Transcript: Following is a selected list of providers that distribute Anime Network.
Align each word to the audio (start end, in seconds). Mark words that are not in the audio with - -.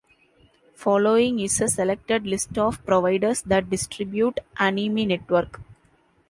Following 0.73 1.37
is 1.41 1.61
a 1.61 1.67
selected 1.67 2.25
list 2.25 2.57
of 2.57 2.83
providers 2.87 3.43
that 3.43 3.69
distribute 3.69 4.39
Anime 4.57 5.07
Network. 5.07 5.61